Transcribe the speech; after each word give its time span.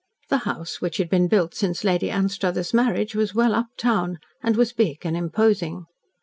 The 0.29 0.39
house, 0.49 0.81
which 0.81 0.97
had 0.97 1.11
been 1.11 1.27
built 1.27 1.53
since 1.53 1.83
Lady 1.83 2.09
Anstruthers' 2.09 2.73
marriage, 2.73 3.13
was 3.13 3.35
well 3.35 3.53
"up 3.53 3.67
town," 3.77 4.17
and 4.41 4.55
was 4.55 4.73
big 4.73 5.05
and 5.05 5.15
imposing. 5.15 5.85